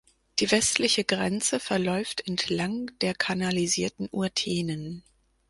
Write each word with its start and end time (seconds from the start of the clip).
Die 0.39 0.49
westliche 0.49 1.03
Grenze 1.03 1.59
verläuft 1.59 2.27
entlang 2.27 2.89
der 3.01 3.13
kanalisierten 3.13 4.09
Urtenen. 4.11 5.03